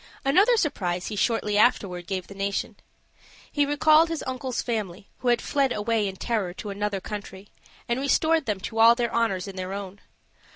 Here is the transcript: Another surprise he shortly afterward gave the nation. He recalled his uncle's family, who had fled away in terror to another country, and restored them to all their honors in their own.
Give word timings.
Another 0.25 0.57
surprise 0.57 1.09
he 1.09 1.15
shortly 1.15 1.59
afterward 1.59 2.07
gave 2.07 2.25
the 2.25 2.33
nation. 2.33 2.75
He 3.51 3.67
recalled 3.67 4.09
his 4.09 4.23
uncle's 4.25 4.59
family, 4.59 5.09
who 5.19 5.27
had 5.27 5.43
fled 5.43 5.71
away 5.71 6.07
in 6.07 6.15
terror 6.15 6.55
to 6.55 6.71
another 6.71 6.99
country, 6.99 7.49
and 7.87 7.99
restored 7.99 8.47
them 8.47 8.59
to 8.61 8.79
all 8.79 8.95
their 8.95 9.13
honors 9.13 9.47
in 9.47 9.57
their 9.57 9.73
own. 9.73 10.01